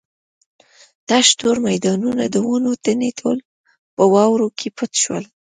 تش 1.07 1.27
تور 1.39 1.57
میدانونه 1.67 2.23
د 2.27 2.35
ونو 2.47 2.71
تنې 2.83 3.11
ټول 3.19 3.37
په 3.95 4.03
واورو 4.13 4.47
کې 4.57 4.67
پټ 4.77 4.91
شول. 5.03 5.23